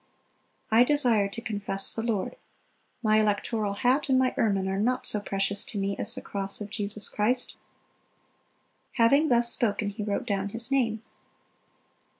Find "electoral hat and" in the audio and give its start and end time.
3.19-4.17